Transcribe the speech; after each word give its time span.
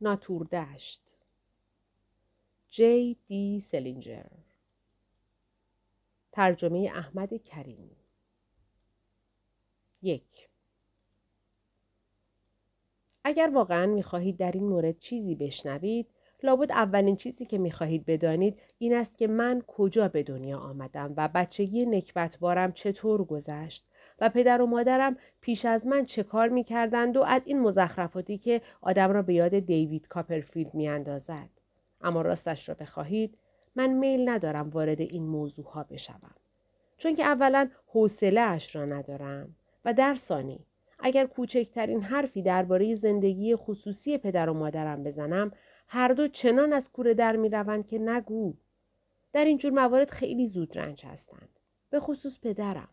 ناطوردشت. 0.00 1.02
جی 2.68 3.16
دی 3.26 3.60
سلینجر 3.60 4.26
ترجمه 6.32 6.90
احمد 6.94 7.42
کریمی 7.42 7.96
یک. 10.02 10.48
اگر 13.24 13.50
واقعا 13.54 13.86
می‌خواهید 13.86 14.36
در 14.36 14.52
این 14.52 14.64
مورد 14.68 14.98
چیزی 14.98 15.34
بشنوید 15.34 16.06
لابد 16.42 16.72
اولین 16.72 17.16
چیزی 17.16 17.46
که 17.46 17.58
می‌خواهید 17.58 18.04
بدانید 18.06 18.60
این 18.78 18.94
است 18.94 19.18
که 19.18 19.26
من 19.26 19.62
کجا 19.66 20.08
به 20.08 20.22
دنیا 20.22 20.58
آمدم 20.58 21.14
و 21.16 21.28
بچگی 21.34 21.86
نکبتبارم 21.86 22.72
چطور 22.72 23.24
گذشت. 23.24 23.86
و 24.20 24.28
پدر 24.28 24.62
و 24.62 24.66
مادرم 24.66 25.16
پیش 25.40 25.64
از 25.64 25.86
من 25.86 26.04
چه 26.04 26.22
کار 26.22 26.48
می‌کردند 26.48 27.16
و 27.16 27.22
از 27.22 27.46
این 27.46 27.60
مزخرفاتی 27.60 28.38
که 28.38 28.60
آدم 28.80 29.10
را 29.10 29.22
به 29.22 29.34
یاد 29.34 29.58
دیوید 29.58 30.08
کاپرفیلد 30.08 30.74
میاندازد 30.74 31.48
اما 32.00 32.22
راستش 32.22 32.68
را 32.68 32.74
بخواهید 32.74 33.38
من 33.76 33.90
میل 33.90 34.28
ندارم 34.28 34.70
وارد 34.70 35.00
این 35.00 35.26
موضوع 35.26 35.66
ها 35.66 35.82
بشوم 35.82 36.34
چون 36.96 37.14
که 37.14 37.24
اولا 37.24 37.70
حوصله 37.86 38.40
اش 38.40 38.76
را 38.76 38.84
ندارم 38.84 39.56
و 39.84 39.94
در 39.94 40.14
ثانی 40.14 40.66
اگر 40.98 41.26
کوچکترین 41.26 42.02
حرفی 42.02 42.42
درباره 42.42 42.94
زندگی 42.94 43.56
خصوصی 43.56 44.18
پدر 44.18 44.50
و 44.50 44.54
مادرم 44.54 45.02
بزنم 45.02 45.52
هر 45.88 46.08
دو 46.08 46.28
چنان 46.28 46.72
از 46.72 46.92
کوره 46.92 47.14
در 47.14 47.36
می 47.36 47.48
روند 47.48 47.86
که 47.86 47.98
نگو. 47.98 48.54
در 49.32 49.44
این 49.44 49.58
جور 49.58 49.72
موارد 49.72 50.10
خیلی 50.10 50.46
زود 50.46 50.78
رنج 50.78 51.06
هستند. 51.06 51.48
به 51.90 52.00
خصوص 52.00 52.40
پدرم. 52.40 52.88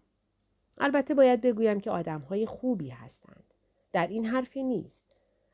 البته 0.77 1.13
باید 1.13 1.41
بگویم 1.41 1.79
که 1.79 1.91
آدم 1.91 2.19
های 2.19 2.45
خوبی 2.45 2.89
هستند. 2.89 3.43
در 3.93 4.07
این 4.07 4.25
حرفی 4.25 4.63
نیست. 4.63 5.05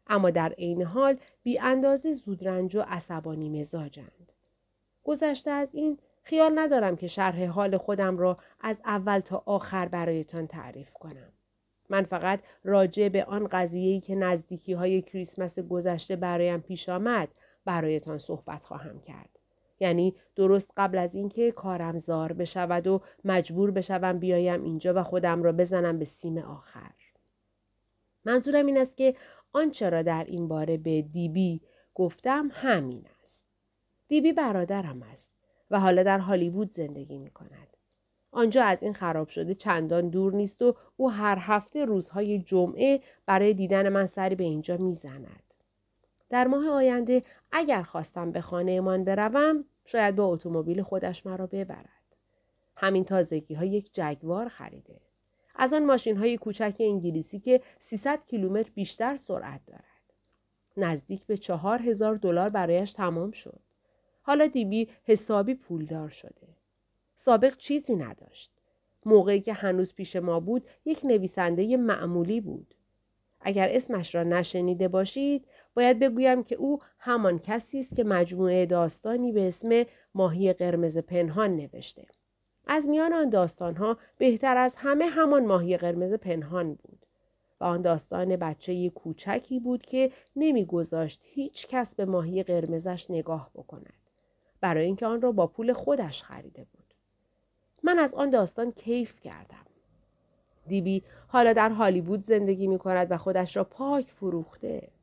اما 0.08 0.30
در 0.30 0.50
عین 0.50 0.82
حال 0.82 1.18
بی 1.44 1.60
اندازه 1.60 2.14
زودرنج 2.14 2.76
و 2.76 2.82
عصبانی 2.82 3.60
مزاجند. 3.60 4.32
گذشته 5.04 5.52
از 5.52 5.76
این 5.76 6.00
خیال 6.24 6.60
ندارم 6.60 6.96
که 6.96 7.08
شرح 7.08 7.46
حال 7.46 7.78
خودم 7.78 8.18
را 8.18 8.38
از 8.62 8.82
اول 8.86 9.20
تا 9.20 9.44
آخر 9.46 9.88
برایتان 9.88 10.48
تعریف 10.48 10.94
کنم. 10.94 11.32
من 11.90 12.04
فقط 12.04 12.40
راجع 12.64 13.10
به 13.10 13.24
آن 13.24 13.48
قضیه‌ای 13.48 14.00
که 14.00 14.16
نزدیکی 14.16 14.74
های 14.74 15.02
کریسمس 15.02 15.60
گذشته 15.60 16.16
برایم 16.16 16.60
پیش 16.60 16.90
آمد 16.90 17.30
برایتان 17.66 18.18
صحبت 18.18 18.64
خواهم 18.64 19.00
کرد. 19.00 19.37
یعنی 19.80 20.16
درست 20.36 20.72
قبل 20.78 20.98
از 20.98 21.16
اینکه 21.16 21.52
کارم 21.52 21.98
زار 21.98 22.34
بشود 22.34 22.88
و 22.88 23.02
مجبور 23.26 23.72
بشوم 23.72 24.20
بیایم 24.20 24.64
اینجا 24.64 24.94
و 24.94 25.04
خودم 25.04 25.44
را 25.44 25.52
بزنم 25.52 26.00
به 26.00 26.06
سیم 26.06 26.38
آخر. 26.38 26.92
منظورم 28.26 28.66
این 28.66 28.78
است 28.78 28.98
که 28.98 29.16
آنچه 29.54 29.90
را 29.90 30.02
در 30.02 30.26
این 30.28 30.48
باره 30.48 30.78
به 30.78 31.02
دیبی 31.02 31.62
گفتم 31.96 32.50
همین 32.54 33.06
است. 33.22 33.46
دیبی 34.08 34.34
برادرم 34.34 35.02
است 35.02 35.32
و 35.72 35.80
حالا 35.80 36.04
در 36.04 36.20
هالیوود 36.20 36.72
زندگی 36.72 37.18
می 37.18 37.30
کند. 37.30 37.68
آنجا 38.32 38.64
از 38.64 38.84
این 38.84 38.94
خراب 38.94 39.28
شده 39.28 39.56
چندان 39.56 40.10
دور 40.10 40.34
نیست 40.34 40.62
و 40.62 40.76
او 40.98 41.12
هر 41.12 41.38
هفته 41.40 41.86
روزهای 41.86 42.40
جمعه 42.40 43.02
برای 43.26 43.54
دیدن 43.54 43.90
من 43.90 44.06
سری 44.06 44.36
به 44.36 44.44
اینجا 44.44 44.78
می‌زند. 44.78 45.47
در 46.30 46.48
ماه 46.48 46.70
آینده 46.70 47.24
اگر 47.52 47.84
خواستم 47.84 48.32
به 48.32 48.42
خانهمان 48.42 49.04
بروم 49.04 49.66
شاید 49.86 50.16
با 50.16 50.26
اتومبیل 50.26 50.82
خودش 50.82 51.26
مرا 51.26 51.48
ببرد. 51.48 51.90
همین 52.76 53.06
تازگی 53.06 53.54
ها 53.54 53.66
یک 53.66 53.90
جگوار 53.94 54.48
خریده. 54.48 55.02
از 55.56 55.74
آن 55.74 55.86
ماشین 55.86 56.18
های 56.18 56.38
کوچک 56.38 56.76
انگلیسی 56.80 57.40
که 57.40 57.62
300 57.80 58.26
کیلومتر 58.26 58.72
بیشتر 58.76 59.16
سرعت 59.16 59.62
دارد. 59.68 59.84
نزدیک 60.78 61.26
به 61.26 61.38
چهار 61.38 61.82
هزار 61.82 62.16
دلار 62.16 62.50
برایش 62.50 62.94
تمام 62.94 63.32
شد. 63.32 63.60
حالا 64.22 64.48
دیبی 64.48 64.90
حسابی 65.04 65.56
پولدار 65.56 66.10
شده. 66.10 66.48
سابق 67.16 67.58
چیزی 67.58 67.96
نداشت. 67.96 68.52
موقعی 69.06 69.42
که 69.42 69.54
هنوز 69.54 69.94
پیش 69.94 70.16
ما 70.16 70.40
بود 70.40 70.68
یک 70.86 71.00
نویسنده 71.04 71.78
معمولی 71.78 72.42
بود. 72.42 72.74
اگر 73.42 73.70
اسمش 73.72 74.16
را 74.16 74.24
نشنیده 74.24 74.88
باشید 74.88 75.48
باید 75.78 76.00
بگویم 76.00 76.44
که 76.44 76.56
او 76.56 76.80
همان 77.00 77.40
کسی 77.40 77.80
است 77.80 77.96
که 77.96 78.04
مجموعه 78.04 78.66
داستانی 78.66 79.32
به 79.32 79.48
اسم 79.48 79.86
ماهی 80.16 80.54
قرمز 80.54 80.98
پنهان 80.98 81.56
نوشته. 81.56 82.06
از 82.68 82.90
میان 82.90 83.14
آن 83.14 83.30
داستانها 83.30 83.98
بهتر 84.18 84.58
از 84.58 84.76
همه 84.76 85.06
همان 85.06 85.46
ماهی 85.46 85.78
قرمز 85.78 86.14
پنهان 86.14 86.74
بود. 86.74 87.06
و 87.60 87.64
آن 87.64 87.82
داستان 87.82 88.36
بچه 88.36 88.90
کوچکی 88.90 89.60
بود 89.60 89.82
که 89.82 90.12
نمیگذاشت 90.36 91.22
هیچ 91.24 91.68
کس 91.68 91.96
به 91.96 92.06
ماهی 92.06 92.44
قرمزش 92.44 93.12
نگاه 93.12 93.50
بکند. 93.56 93.94
برای 94.62 94.86
اینکه 94.86 95.06
آن 95.06 95.22
را 95.22 95.32
با 95.32 95.48
پول 95.48 95.74
خودش 95.74 96.24
خریده 96.24 96.66
بود. 96.74 96.94
من 97.84 98.00
از 98.00 98.14
آن 98.14 98.30
داستان 98.30 98.72
کیف 98.72 99.20
کردم. 99.20 99.66
دیبی 100.68 101.04
حالا 101.28 101.54
در 101.54 101.70
هالیوود 101.70 102.22
زندگی 102.22 102.68
می 102.68 102.78
کند 102.78 103.08
و 103.12 103.18
خودش 103.18 103.58
را 103.58 103.64
پاک 103.64 104.06
فروخته. 104.12 104.97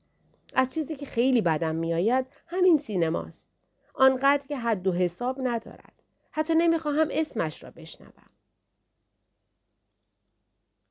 از 0.55 0.75
چیزی 0.75 0.97
که 0.97 1.07
خیلی 1.07 1.41
بدم 1.41 1.75
میآید 1.75 2.27
همین 2.47 2.77
سینماست. 2.77 3.51
آنقدر 3.95 4.47
که 4.47 4.57
حد 4.57 4.87
و 4.87 4.93
حساب 4.93 5.39
ندارد. 5.43 5.93
حتی 6.31 6.55
نمی‌خواهم 6.55 7.09
اسمش 7.11 7.65
را 7.65 7.71
بشنوم. 7.71 8.31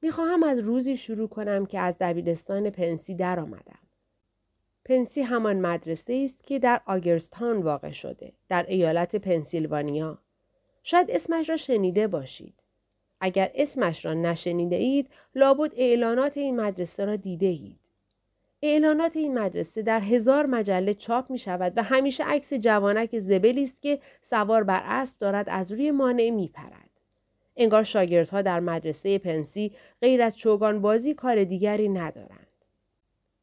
می‌خواهم 0.01 0.43
از 0.43 0.59
روزی 0.59 0.97
شروع 0.97 1.27
کنم 1.27 1.65
که 1.65 1.79
از 1.79 1.95
دبیرستان 1.99 2.69
پنسی 2.69 3.15
درآمدم. 3.15 3.79
پنسی 4.85 5.21
همان 5.21 5.59
مدرسه 5.59 6.21
است 6.25 6.43
که 6.43 6.59
در 6.59 6.81
آگرستان 6.85 7.61
واقع 7.61 7.91
شده 7.91 8.33
در 8.49 8.65
ایالت 8.67 9.15
پنسیلوانیا 9.15 10.17
شاید 10.83 11.11
اسمش 11.11 11.49
را 11.49 11.57
شنیده 11.57 12.07
باشید. 12.07 12.53
اگر 13.19 13.51
اسمش 13.55 14.05
را 14.05 14.13
نشنیده 14.13 14.75
اید 14.75 15.09
لابد 15.35 15.71
اعلانات 15.75 16.37
این 16.37 16.61
مدرسه 16.61 17.05
را 17.05 17.15
دیده 17.15 17.45
اید. 17.45 17.79
اعلانات 18.65 19.17
این 19.17 19.39
مدرسه 19.39 19.81
در 19.81 19.99
هزار 19.99 20.45
مجله 20.45 20.93
چاپ 20.93 21.31
می 21.31 21.37
شود 21.37 21.73
و 21.75 21.83
همیشه 21.83 22.23
عکس 22.23 22.53
جوانک 22.53 23.19
زبلی 23.19 23.63
است 23.63 23.81
که 23.81 23.99
سوار 24.21 24.63
بر 24.63 24.81
اسب 24.85 25.17
دارد 25.19 25.49
از 25.49 25.71
روی 25.71 25.91
مانع 25.91 26.29
می 26.29 26.47
پرد. 26.47 26.89
انگار 27.57 27.83
شاگردها 27.83 28.41
در 28.41 28.59
مدرسه 28.59 29.17
پنسی 29.17 29.71
غیر 30.01 30.21
از 30.21 30.37
چوگان 30.37 30.81
بازی 30.81 31.13
کار 31.13 31.43
دیگری 31.43 31.89
ندارند. 31.89 32.47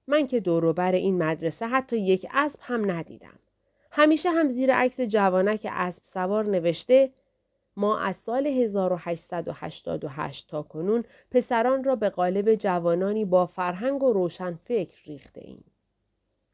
من 0.06 0.26
که 0.26 0.40
دوروبر 0.40 0.92
این 0.92 1.22
مدرسه 1.22 1.66
حتی 1.66 1.96
یک 1.96 2.26
اسب 2.30 2.60
هم 2.62 2.90
ندیدم. 2.90 3.38
همیشه 3.90 4.30
هم 4.30 4.48
زیر 4.48 4.74
عکس 4.74 5.00
جوانک 5.00 5.66
اسب 5.70 6.04
سوار 6.04 6.46
نوشته 6.46 7.10
ما 7.80 7.98
از 7.98 8.16
سال 8.16 8.46
1888 8.46 10.48
تا 10.48 10.62
کنون 10.62 11.04
پسران 11.30 11.84
را 11.84 11.96
به 11.96 12.10
قالب 12.10 12.54
جوانانی 12.54 13.24
با 13.24 13.46
فرهنگ 13.46 14.02
و 14.02 14.12
روشن 14.12 14.58
فکر 14.64 14.98
ریخته 15.06 15.40
ایم. 15.44 15.64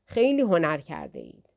خیلی 0.04 0.42
هنر 0.42 0.78
کرده 0.78 1.19
اید. 1.19 1.48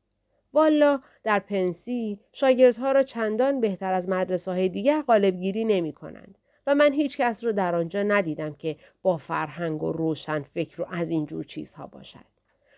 والا 0.53 1.00
در 1.24 1.40
پنسی 1.40 2.19
شاگردها 2.31 2.91
را 2.91 3.03
چندان 3.03 3.62
بهتر 3.62 3.94
از 3.94 4.09
مدرسه 4.09 4.52
های 4.52 4.69
دیگر 4.69 5.02
قالبگیری 5.02 5.66
نمی 5.66 5.94
کنند 5.94 6.38
و 6.68 6.75
من 6.75 6.94
هیچ 6.94 7.18
کس 7.18 7.44
را 7.44 7.51
در 7.51 7.75
آنجا 7.75 8.03
ندیدم 8.03 8.53
که 8.53 8.78
با 9.01 9.18
فرهنگ 9.18 9.84
و 9.84 9.91
روشن 9.91 10.41
فکر 10.41 10.81
و 10.81 10.86
از 10.91 11.09
اینجور 11.09 11.44
چیزها 11.44 11.88
باشد. 11.88 12.25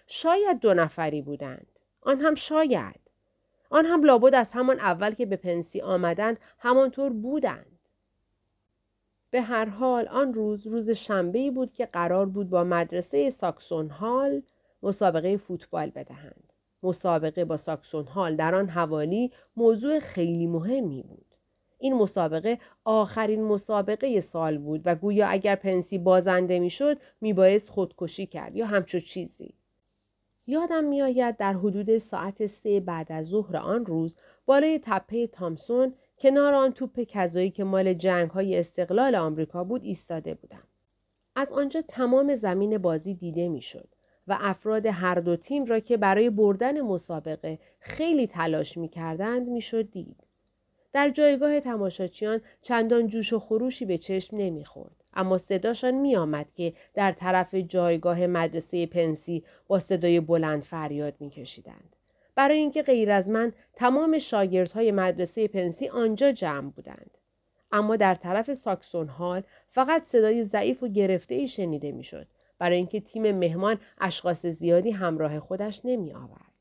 شاید 0.07 0.59
دو 0.59 0.73
نفری 0.73 1.21
بودند. 1.21 1.67
آن 2.01 2.19
هم 2.19 2.35
شاید. 2.35 3.00
آن 3.71 3.85
هم 3.85 4.03
لابد 4.03 4.35
از 4.35 4.51
همان 4.51 4.79
اول 4.79 5.11
که 5.11 5.25
به 5.25 5.35
پنسی 5.35 5.81
آمدند 5.81 6.39
همانطور 6.59 7.13
بودند. 7.13 7.79
به 9.31 9.41
هر 9.41 9.65
حال 9.65 10.07
آن 10.07 10.33
روز 10.33 10.67
روز 10.67 10.89
شنبه 10.89 11.51
بود 11.51 11.73
که 11.73 11.85
قرار 11.85 12.25
بود 12.25 12.49
با 12.49 12.63
مدرسه 12.63 13.29
ساکسون 13.29 13.89
هال 13.89 14.41
مسابقه 14.83 15.37
فوتبال 15.37 15.89
بدهند. 15.89 16.53
مسابقه 16.83 17.45
با 17.45 17.57
ساکسون 17.57 18.05
هال 18.05 18.35
در 18.35 18.55
آن 18.55 18.69
حوالی 18.69 19.31
موضوع 19.55 19.99
خیلی 19.99 20.47
مهمی 20.47 21.03
بود. 21.03 21.25
این 21.77 21.93
مسابقه 21.93 22.59
آخرین 22.85 23.43
مسابقه 23.43 24.21
سال 24.21 24.57
بود 24.57 24.81
و 24.85 24.95
گویا 24.95 25.27
اگر 25.27 25.55
پنسی 25.55 25.97
بازنده 25.97 26.59
می‌شد 26.59 26.97
میبایست 27.21 27.69
خودکشی 27.69 28.25
کرد 28.25 28.55
یا 28.55 28.65
همچو 28.65 28.99
چیزی. 28.99 29.53
یادم 30.51 30.83
میآید 30.83 31.37
در 31.37 31.53
حدود 31.53 31.97
ساعت 31.97 32.45
سه 32.45 32.79
بعد 32.79 33.11
از 33.11 33.25
ظهر 33.25 33.57
آن 33.57 33.85
روز 33.85 34.15
بالای 34.45 34.79
تپه 34.83 35.27
تامسون 35.27 35.93
کنار 36.19 36.53
آن 36.53 36.71
توپ 36.71 36.99
کذایی 36.99 37.49
که 37.49 37.63
مال 37.63 37.93
جنگ 37.93 38.29
های 38.29 38.59
استقلال 38.59 39.15
آمریکا 39.15 39.63
بود 39.63 39.83
ایستاده 39.83 40.33
بودم. 40.33 40.63
از 41.35 41.51
آنجا 41.51 41.81
تمام 41.81 42.35
زمین 42.35 42.77
بازی 42.77 43.13
دیده 43.13 43.49
می‌شد 43.49 43.87
و 44.27 44.37
افراد 44.41 44.85
هر 44.85 45.15
دو 45.15 45.35
تیم 45.35 45.65
را 45.65 45.79
که 45.79 45.97
برای 45.97 46.29
بردن 46.29 46.81
مسابقه 46.81 47.59
خیلی 47.79 48.27
تلاش 48.27 48.77
می 48.77 48.89
کردند 48.89 49.47
می‌شد 49.47 49.91
دید. 49.91 50.23
در 50.93 51.09
جایگاه 51.09 51.59
تماشاچیان 51.59 52.41
چندان 52.61 53.07
جوش 53.07 53.33
و 53.33 53.39
خروشی 53.39 53.85
به 53.85 53.97
چشم 53.97 54.37
نمی‌خورد. 54.37 55.00
اما 55.13 55.37
صداشان 55.37 55.93
می 55.93 56.15
آمد 56.15 56.53
که 56.53 56.73
در 56.93 57.11
طرف 57.11 57.55
جایگاه 57.55 58.27
مدرسه 58.27 58.85
پنسی 58.85 59.43
با 59.67 59.79
صدای 59.79 60.19
بلند 60.19 60.63
فریاد 60.63 61.13
می 61.19 61.29
کشیدند. 61.29 61.95
برای 62.35 62.57
اینکه 62.57 62.83
غیر 62.83 63.11
از 63.11 63.29
من 63.29 63.53
تمام 63.73 64.19
شاگردهای 64.19 64.91
مدرسه 64.91 65.47
پنسی 65.47 65.89
آنجا 65.89 66.31
جمع 66.31 66.69
بودند. 66.69 67.17
اما 67.71 67.95
در 67.95 68.15
طرف 68.15 68.53
ساکسون 68.53 69.07
هال 69.07 69.43
فقط 69.69 70.03
صدای 70.03 70.43
ضعیف 70.43 70.83
و 70.83 70.87
گرفته 70.87 71.35
ای 71.35 71.47
شنیده 71.47 71.91
می‌شد 71.91 72.27
برای 72.59 72.77
اینکه 72.77 72.99
تیم 72.99 73.31
مهمان 73.31 73.79
اشخاص 74.01 74.45
زیادی 74.45 74.91
همراه 74.91 75.39
خودش 75.39 75.81
نمی 75.85 76.13
آورد. 76.13 76.51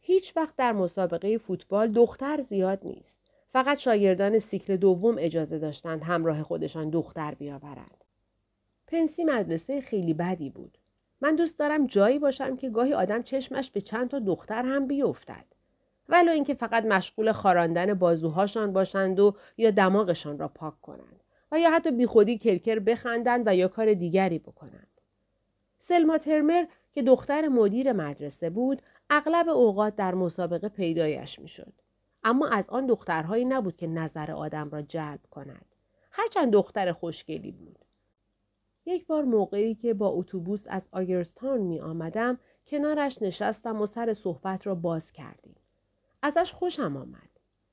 هیچ 0.00 0.36
وقت 0.36 0.56
در 0.56 0.72
مسابقه 0.72 1.38
فوتبال 1.38 1.92
دختر 1.92 2.40
زیاد 2.40 2.80
نیست. 2.84 3.18
فقط 3.52 3.78
شاگردان 3.78 4.38
سیکل 4.38 4.76
دوم 4.76 5.16
اجازه 5.18 5.58
داشتند 5.58 6.02
همراه 6.02 6.42
خودشان 6.42 6.90
دختر 6.90 7.34
بیاورند. 7.34 8.04
پنسی 8.86 9.24
مدرسه 9.24 9.80
خیلی 9.80 10.14
بدی 10.14 10.50
بود. 10.50 10.78
من 11.20 11.36
دوست 11.36 11.58
دارم 11.58 11.86
جایی 11.86 12.18
باشم 12.18 12.56
که 12.56 12.70
گاهی 12.70 12.94
آدم 12.94 13.22
چشمش 13.22 13.70
به 13.70 13.80
چند 13.80 14.08
تا 14.08 14.18
دختر 14.18 14.62
هم 14.62 14.86
بیفتد. 14.86 15.44
ولو 16.08 16.32
اینکه 16.32 16.54
فقط 16.54 16.84
مشغول 16.84 17.32
خاراندن 17.32 17.94
بازوهاشان 17.94 18.72
باشند 18.72 19.20
و 19.20 19.36
یا 19.56 19.70
دماغشان 19.70 20.38
را 20.38 20.48
پاک 20.48 20.80
کنند 20.80 21.20
و 21.52 21.60
یا 21.60 21.70
حتی 21.70 21.90
بیخودی 21.90 22.38
کرکر 22.38 22.78
بخندند 22.78 23.42
و 23.46 23.56
یا 23.56 23.68
کار 23.68 23.94
دیگری 23.94 24.38
بکنند. 24.38 25.00
سلما 25.78 26.18
ترمر 26.18 26.64
که 26.92 27.02
دختر 27.02 27.48
مدیر 27.48 27.92
مدرسه 27.92 28.50
بود 28.50 28.82
اغلب 29.10 29.48
اوقات 29.48 29.96
در 29.96 30.14
مسابقه 30.14 30.68
پیدایش 30.68 31.38
می‌شد. 31.38 31.72
اما 32.24 32.48
از 32.48 32.70
آن 32.70 32.86
دخترهایی 32.86 33.44
نبود 33.44 33.76
که 33.76 33.86
نظر 33.86 34.30
آدم 34.30 34.70
را 34.70 34.82
جلب 34.82 35.20
کند. 35.30 35.64
هرچند 36.10 36.52
دختر 36.52 36.92
خوشگلی 36.92 37.52
بود. 37.52 37.78
یک 38.86 39.06
بار 39.06 39.24
موقعی 39.24 39.74
که 39.74 39.94
با 39.94 40.08
اتوبوس 40.08 40.66
از 40.68 40.88
آگرستان 40.92 41.60
می 41.60 41.80
آمدم 41.80 42.38
کنارش 42.66 43.22
نشستم 43.22 43.80
و 43.80 43.86
سر 43.86 44.12
صحبت 44.12 44.66
را 44.66 44.74
باز 44.74 45.12
کردیم. 45.12 45.56
ازش 46.22 46.52
خوشم 46.52 46.96
آمد. 46.96 47.28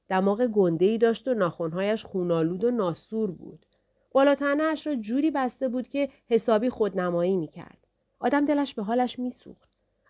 دماغ 0.07 0.47
گنده 0.47 0.85
ای 0.85 0.97
داشت 0.97 1.27
و 1.27 1.33
ناخونهایش 1.33 2.05
خونالود 2.05 2.63
و 2.63 2.71
ناسور 2.71 3.31
بود. 3.31 3.65
بالاتنهاش 4.11 4.87
را 4.87 4.95
جوری 4.95 5.31
بسته 5.31 5.67
بود 5.67 5.87
که 5.87 6.09
حسابی 6.29 6.69
خودنمایی 6.69 7.37
می 7.37 7.47
کرد. 7.47 7.87
آدم 8.19 8.45
دلش 8.45 8.73
به 8.73 8.83
حالش 8.83 9.19
می 9.19 9.29
سوخت. 9.29 9.68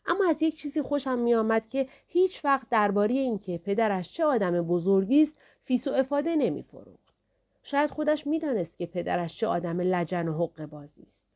اما 0.10 0.30
از 0.30 0.42
یک 0.42 0.56
چیزی 0.56 0.82
خوشم 0.82 1.20
می 1.20 1.36
آمد 1.36 1.70
که 1.70 1.88
هیچ 2.08 2.46
وقت 2.46 2.70
درباره 2.70 3.14
اینکه 3.14 3.58
پدرش 3.58 4.14
چه 4.14 4.26
آدم 4.26 4.62
بزرگی 4.62 5.22
است 5.22 5.38
فیس 5.64 5.88
و 5.88 5.92
افاده 5.92 6.36
نمی 6.36 6.64
فروخت. 6.64 7.14
شاید 7.64 7.90
خودش 7.90 8.28
می‌دانست 8.28 8.78
که 8.78 8.86
پدرش 8.86 9.38
چه 9.38 9.48
آدم 9.48 9.82
لجن 9.82 10.28
و 10.28 10.34
حقه 10.34 10.66
بازی 10.66 11.02
است. 11.02 11.28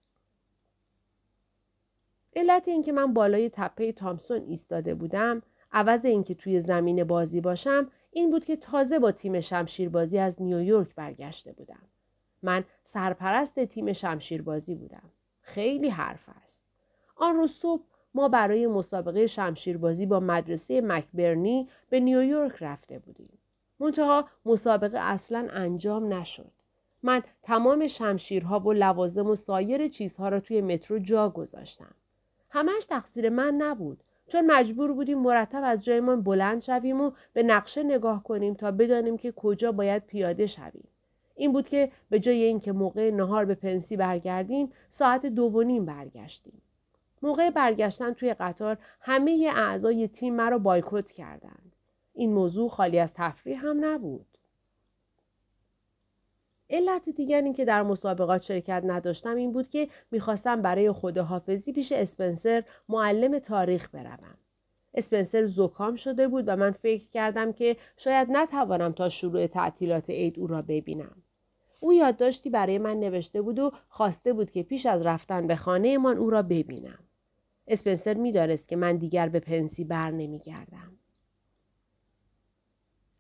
علت 2.36 2.68
اینکه 2.68 2.92
من 2.92 3.14
بالای 3.14 3.50
تپه 3.50 3.92
تامسون 3.92 4.42
ایستاده 4.48 4.96
بودم 4.96 5.42
عوض 5.72 6.06
اینکه 6.06 6.36
توی 6.36 6.62
زمین 6.62 7.04
بازی 7.04 7.42
باشم 7.42 7.92
این 8.12 8.32
بود 8.32 8.46
که 8.46 8.56
تازه 8.56 9.00
با 9.00 9.12
تیم 9.12 9.40
شمشیربازی 9.40 10.18
از 10.18 10.42
نیویورک 10.42 10.96
برگشته 10.96 11.52
بودم. 11.52 11.88
من 12.42 12.64
سرپرست 12.84 13.60
تیم 13.60 13.94
شمشیربازی 13.94 14.76
بودم. 14.76 15.12
خیلی 15.42 15.90
حرف 15.90 16.30
است. 16.44 16.64
آن 17.16 17.36
روز 17.36 17.52
صبح 17.52 17.84
ما 18.16 18.30
برای 18.30 18.68
مسابقه 18.68 19.28
شمشیربازی 19.28 20.06
با 20.06 20.20
مدرسه 20.20 20.82
مکبرنی 20.82 21.68
به 21.90 22.00
نیویورک 22.00 22.56
رفته 22.62 23.00
بودیم. 23.00 23.38
منتها 23.80 24.28
مسابقه 24.46 24.98
اصلا 25.00 25.48
انجام 25.52 26.14
نشد. 26.14 26.52
من 27.04 27.24
تمام 27.44 27.88
شمشیرها 27.88 28.60
و 28.60 28.74
لوازم 28.74 29.28
و 29.28 29.36
سایر 29.36 29.88
چیزها 29.88 30.30
را 30.30 30.40
توی 30.40 30.62
مترو 30.62 31.00
جا 31.00 31.30
گذاشتم. 31.30 31.96
همش 32.50 32.86
تقصیر 32.86 33.30
من 33.30 33.54
نبود. 33.54 34.04
چون 34.28 34.46
مجبور 34.46 34.94
بودیم 34.94 35.20
مرتب 35.20 35.62
از 35.66 35.86
جایمان 35.86 36.22
بلند 36.22 36.62
شویم 36.62 37.02
و 37.02 37.12
به 37.34 37.44
نقشه 37.44 37.84
نگاه 37.84 38.24
کنیم 38.24 38.54
تا 38.54 38.72
بدانیم 38.72 39.18
که 39.18 39.32
کجا 39.32 39.72
باید 39.72 40.06
پیاده 40.06 40.48
شویم. 40.48 40.88
این 41.36 41.52
بود 41.52 41.70
که 41.70 41.92
به 42.10 42.20
جای 42.20 42.44
اینکه 42.44 42.72
موقع 42.72 43.12
نهار 43.12 43.46
به 43.46 43.56
پنسی 43.56 43.98
برگردیم 43.98 44.72
ساعت 44.90 45.26
دو 45.26 45.44
و 45.44 45.64
نیم 45.64 45.86
برگشتیم. 45.86 46.62
موقع 47.24 47.50
برگشتن 47.50 48.14
توی 48.14 48.34
قطار 48.34 48.78
همه 49.02 49.52
اعضای 49.56 50.08
تیم 50.08 50.36
مرا 50.36 50.58
بایکوت 50.58 51.12
کردند. 51.12 51.76
این 52.14 52.34
موضوع 52.34 52.70
خالی 52.70 53.00
از 53.00 53.14
تفریح 53.14 53.66
هم 53.66 53.86
نبود. 53.86 54.26
علت 56.70 57.10
دیگر 57.10 57.52
که 57.52 57.66
در 57.66 57.84
مسابقات 57.84 58.42
شرکت 58.42 58.84
نداشتم 58.86 59.36
این 59.36 59.52
بود 59.52 59.70
که 59.70 59.88
می‌خواستم 60.12 60.62
برای 60.62 60.92
خداحافظی 60.92 61.74
پیش 61.74 61.92
اسپنسر 61.92 62.64
معلم 62.90 63.40
تاریخ 63.40 63.90
بروم. 63.90 64.38
اسپنسر 64.94 65.46
زکام 65.46 65.96
شده 65.96 66.28
بود 66.28 66.44
و 66.48 66.56
من 66.56 66.72
فکر 66.72 67.10
کردم 67.10 67.52
که 67.52 67.78
شاید 67.98 68.28
نتوانم 68.32 68.92
تا 68.92 69.10
شروع 69.10 69.48
تعطیلات 69.48 70.10
عید 70.10 70.40
او 70.40 70.48
را 70.48 70.62
ببینم. 70.62 71.24
او 71.80 71.94
یادداشتی 71.94 72.50
برای 72.50 72.78
من 72.78 73.00
نوشته 73.00 73.42
بود 73.42 73.60
و 73.60 73.72
خواسته 73.90 74.34
بود 74.34 74.52
که 74.52 74.64
پیش 74.64 74.86
از 74.86 75.06
رفتن 75.06 75.48
به 75.48 75.56
خانهمان 75.56 76.18
او 76.18 76.30
را 76.30 76.42
ببینم. 76.42 77.00
اسپنسر 77.68 78.14
می‌دانست 78.14 78.68
که 78.68 78.76
من 78.76 78.98
دیگر 78.98 79.30
به 79.30 79.40
پنسی 79.40 79.84
بر 79.84 80.12
نمیگردم. 80.12 80.98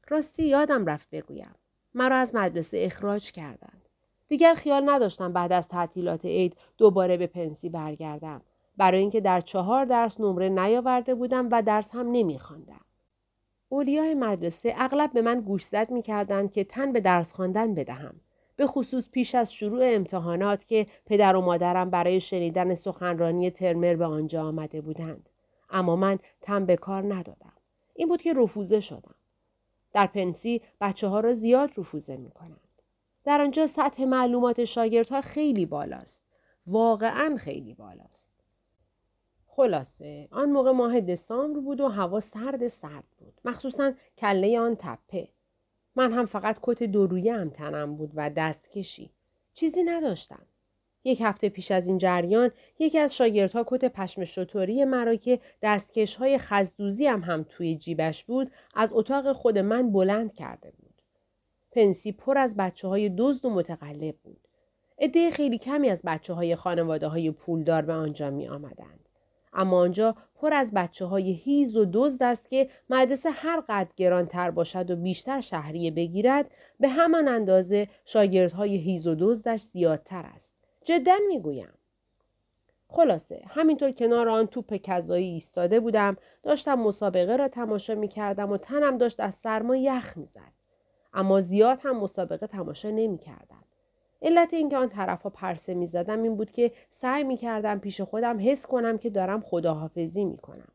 راستی 0.10 0.44
یادم 0.44 0.86
رفت 0.86 1.10
بگویم. 1.10 1.56
مرا 1.94 2.18
از 2.18 2.36
مدرسه 2.36 2.78
اخراج 2.82 3.32
کردند. 3.32 3.90
دیگر 4.28 4.54
خیال 4.54 4.90
نداشتم 4.90 5.34
بعد 5.34 5.52
از 5.54 5.68
تعطیلات 5.68 6.26
عید 6.26 6.58
دوباره 6.78 7.18
به 7.18 7.28
پنسی 7.28 7.70
برگردم. 7.70 8.42
برای 8.78 9.00
اینکه 9.00 9.22
در 9.22 9.42
چهار 9.42 9.86
درس 9.86 10.20
نمره 10.20 10.50
نیاورده 10.50 11.16
بودم 11.16 11.50
و 11.52 11.62
درس 11.62 11.90
هم 11.92 12.12
نمیخواندم. 12.12 12.82
اولیای 13.70 14.14
مدرسه 14.14 14.74
اغلب 14.78 15.14
به 15.14 15.22
من 15.22 15.42
گوشزد 15.42 15.92
می‌کردند 15.92 16.52
که 16.52 16.64
تن 16.64 16.94
به 16.94 17.00
درس 17.00 17.34
خواندن 17.34 17.74
بدهم. 17.74 18.16
به 18.56 18.68
خصوص 18.68 19.10
پیش 19.10 19.36
از 19.36 19.54
شروع 19.54 19.82
امتحانات 19.84 20.66
که 20.66 20.88
پدر 21.06 21.36
و 21.36 21.42
مادرم 21.42 21.90
برای 21.90 22.20
شنیدن 22.20 22.76
سخنرانی 22.76 23.52
ترمر 23.52 23.96
به 23.96 24.06
آنجا 24.06 24.44
آمده 24.44 24.82
بودند. 24.82 25.30
اما 25.70 25.96
من 25.96 26.20
تن 26.42 26.66
به 26.66 26.76
کار 26.76 27.14
ندادم. 27.14 27.54
این 27.96 28.08
بود 28.08 28.22
که 28.22 28.34
رفوزه 28.34 28.80
شدم. 28.80 29.16
در 29.94 30.08
پنسی 30.08 30.62
بچه 30.82 31.08
ها 31.08 31.20
را 31.20 31.34
زیاد 31.34 31.70
رفوزه 31.78 32.18
می 32.18 32.32
کنند. 32.32 32.60
در 33.24 33.42
آنجا 33.42 33.68
سطح 33.68 34.04
معلومات 34.06 34.66
شاگردها 34.66 35.22
خیلی 35.22 35.66
بالاست. 35.66 36.24
واقعا 36.68 37.38
خیلی 37.40 37.74
بالاست. 37.74 38.34
خلاصه 39.48 40.28
آن 40.32 40.52
موقع 40.52 40.72
ماه 40.72 41.02
دسامبر 41.02 41.60
بود 41.60 41.82
و 41.82 41.88
هوا 41.88 42.20
سرد 42.20 42.68
سرد 42.68 43.04
بود. 43.18 43.34
مخصوصا 43.46 43.94
کله 44.18 44.60
آن 44.60 44.76
تپه. 44.80 45.30
من 45.96 46.14
هم 46.14 46.26
فقط 46.26 46.58
کت 46.62 46.84
دورویه 46.84 47.34
هم 47.34 47.50
تنم 47.50 47.96
بود 47.96 48.12
و 48.16 48.30
دستکشی. 48.30 49.10
چیزی 49.54 49.84
نداشتم. 49.84 50.46
یک 51.04 51.22
هفته 51.22 51.50
پیش 51.50 51.72
از 51.72 51.88
این 51.88 51.98
جریان 51.98 52.52
یکی 52.80 53.00
از 53.00 53.16
شاگردها 53.16 53.64
کت 53.68 53.86
پشم 53.86 54.24
شطوری 54.24 54.86
مرا 54.86 55.16
که 55.16 55.40
دستکش 55.62 56.16
های 56.16 56.38
خزدوزی 56.38 57.08
هم 57.08 57.22
هم 57.22 57.46
توی 57.50 57.76
جیبش 57.76 58.24
بود 58.24 58.52
از 58.76 58.90
اتاق 58.94 59.32
خود 59.32 59.58
من 59.58 59.92
بلند 59.92 60.34
کرده 60.34 60.72
بود. 60.72 60.94
پنسی 61.72 62.12
پر 62.12 62.38
از 62.38 62.58
بچه 62.58 62.88
های 62.88 63.10
دزد 63.18 63.46
و 63.46 63.50
متقلب 63.50 64.16
بود. 64.24 64.48
عده 65.00 65.30
خیلی 65.30 65.58
کمی 65.58 65.90
از 65.90 66.02
بچه 66.06 66.34
های 66.34 66.56
خانواده 66.56 67.08
های 67.08 67.32
پولدار 67.32 67.82
به 67.82 67.94
آنجا 67.94 68.30
می 68.30 68.48
آمدند. 68.48 69.10
اما 69.54 69.78
آنجا 69.78 70.16
پر 70.36 70.54
از 70.54 70.72
بچه 70.74 71.06
های 71.06 71.32
هیز 71.32 71.76
و 71.76 71.86
دزد 71.94 72.24
است 72.24 72.50
که 72.50 72.70
مدرسه 72.90 73.32
هر 73.32 73.64
قدر 73.70 73.90
گرانتر 73.96 74.52
باشد 74.52 74.92
و 74.92 74.96
بیشتر 74.96 75.42
شهریه 75.42 75.92
بگیرد 75.92 76.52
به 76.80 76.90
همان 76.90 77.28
اندازه 77.28 77.88
شاگردهای 78.06 78.78
هیز 78.78 79.08
و 79.08 79.16
دزدش 79.20 79.62
زیادتر 79.62 80.26
است. 80.36 80.54
جدا 80.86 81.16
می‌گویم. 81.28 81.74
خلاصه 82.88 83.42
همینطور 83.48 83.92
کنار 83.92 84.30
آن 84.30 84.48
توپ 84.48 84.74
کذایی 84.76 85.28
ایستاده 85.28 85.80
بودم 85.80 86.18
داشتم 86.44 86.76
مسابقه 86.76 87.36
را 87.36 87.48
تماشا 87.48 87.96
می 87.96 88.08
کردم 88.08 88.52
و 88.52 88.58
تنم 88.58 88.98
داشت 88.98 89.20
از 89.20 89.36
سرما 89.36 89.76
یخ 89.76 90.18
می‌زد 90.18 90.54
اما 91.14 91.42
زیاد 91.42 91.80
هم 91.84 92.00
مسابقه 92.00 92.48
تماشا 92.48 92.90
نمی 92.90 93.18
کردم. 93.18 93.63
علت 94.24 94.54
اینکه 94.54 94.78
آن 94.78 94.90
طرفها 94.90 95.30
پرسه 95.30 95.74
می 95.74 95.86
زدم 95.86 96.24
این 96.24 96.36
بود 96.36 96.52
که 96.52 96.72
سعی 96.90 97.24
می 97.24 97.38
کردم 97.38 97.80
پیش 97.80 98.02
خودم 98.02 98.38
حس 98.50 98.66
کنم 98.66 98.98
که 98.98 99.10
دارم 99.10 99.42
خداحافظی 99.42 100.26
می 100.26 100.38
کنم. 100.38 100.72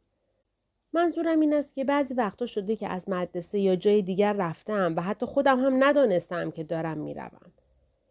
منظورم 0.93 1.41
این 1.41 1.55
است 1.55 1.75
که 1.75 1.85
بعضی 1.85 2.15
وقتا 2.15 2.47
شده 2.47 2.77
که 2.77 2.89
از 2.89 3.09
مدرسه 3.09 3.59
یا 3.59 3.77
جای 3.77 4.03
دیگر 4.03 4.33
رفتم 4.33 4.95
و 4.97 5.01
حتی 5.01 5.27
خودم 5.27 5.65
هم 5.65 5.85
ندانستم 5.85 6.51
که 6.51 6.65
دارم 6.65 6.99
می‌روم. 6.99 7.53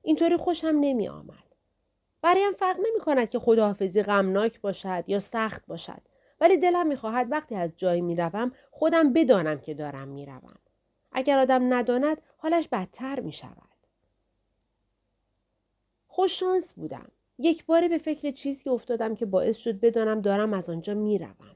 اینطوری 0.02 0.38
خوشم 0.38 0.78
نمی 0.82 1.08
آمد. 1.08 1.44
برایم 2.22 2.52
فرق 2.52 2.78
نمی 2.78 3.00
کند 3.00 3.30
که 3.30 3.40
خداحافظی 3.40 4.04
غمناک 4.04 4.62
باشد 4.62 5.04
یا 5.08 5.20
سخت 5.20 5.66
باشد 5.68 6.02
ولی 6.42 6.58
دلم 6.58 6.88
می‌خواهد 6.88 7.32
وقتی 7.32 7.56
از 7.56 7.72
جایی 7.78 8.02
می‌روم 8.02 8.52
خودم 8.72 9.14
بدانم 9.14 9.60
که 9.60 9.74
دارم 9.74 10.08
می‌روم 10.08 10.60
اگر 11.12 11.40
آدم 11.40 11.74
نداند 11.74 12.22
حالش 12.38 12.68
بدتر 12.68 13.20
می 13.20 13.32
شود. 13.32 13.67
خوش 16.18 16.40
شانس 16.40 16.74
بودم. 16.74 17.12
یک 17.40 17.66
باره 17.66 17.88
به 17.88 17.98
فکر 17.98 18.32
چیزی 18.32 18.70
افتادم 18.70 19.16
که 19.16 19.26
باعث 19.26 19.58
شد 19.58 19.80
بدانم 19.80 20.22
دارم 20.22 20.54
از 20.54 20.70
آنجا 20.70 20.94
می‌روم. 20.94 21.56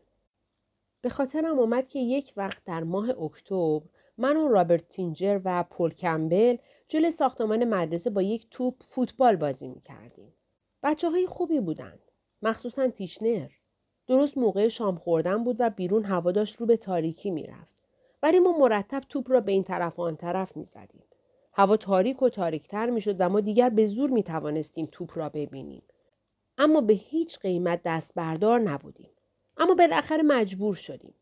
به 1.01 1.09
خاطرم 1.09 1.59
آمد 1.59 1.87
که 1.87 1.99
یک 1.99 2.33
وقت 2.37 2.63
در 2.65 2.83
ماه 2.83 3.09
اکتبر 3.09 3.81
من 4.17 4.37
و 4.37 4.47
رابرت 4.47 4.89
تینجر 4.89 5.41
و 5.45 5.63
پول 5.63 5.93
کمبل 5.93 6.57
جلوی 6.87 7.11
ساختمان 7.11 7.63
مدرسه 7.63 8.09
با 8.09 8.21
یک 8.21 8.47
توپ 8.51 8.75
فوتبال 8.83 9.35
بازی 9.35 9.67
می 9.67 9.81
کردیم. 9.81 10.33
بچه 10.83 11.09
های 11.09 11.27
خوبی 11.27 11.59
بودند. 11.59 12.11
مخصوصا 12.41 12.87
تیشنر. 12.87 13.49
درست 14.07 14.37
موقع 14.37 14.67
شام 14.67 14.95
خوردن 14.95 15.43
بود 15.43 15.55
و 15.59 15.69
بیرون 15.69 16.03
هوا 16.03 16.31
داشت 16.31 16.55
رو 16.55 16.65
به 16.65 16.77
تاریکی 16.77 17.31
می‌رفت. 17.31 17.89
ولی 18.23 18.39
ما 18.39 18.57
مرتب 18.57 19.03
توپ 19.09 19.31
را 19.31 19.41
به 19.41 19.51
این 19.51 19.63
طرف 19.63 19.99
و 19.99 20.01
آن 20.01 20.15
طرف 20.15 20.57
می 20.57 20.63
زدیم. 20.63 21.03
هوا 21.53 21.77
تاریک 21.77 22.21
و 22.21 22.29
تاریکتر 22.29 22.89
می 22.89 23.01
شد 23.01 23.15
و 23.19 23.29
ما 23.29 23.39
دیگر 23.39 23.69
به 23.69 23.85
زور 23.85 24.09
می 24.09 24.23
توانستیم 24.23 24.89
توپ 24.91 25.17
را 25.17 25.29
ببینیم. 25.29 25.83
اما 26.57 26.81
به 26.81 26.93
هیچ 26.93 27.39
قیمت 27.39 27.81
دست 27.85 28.11
بردار 28.15 28.59
نبودیم. 28.59 29.09
اما 29.57 29.75
بالاخره 29.75 30.23
مجبور 30.23 30.75
شدیم. 30.75 31.13